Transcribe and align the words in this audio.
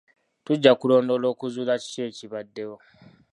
Tujja 0.45 0.71
kulondoola 0.81 1.27
okuzuula 1.33 1.73
kiki 1.83 2.01
ekibaddewo. 2.09 2.75